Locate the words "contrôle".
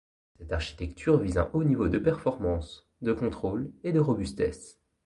3.13-3.71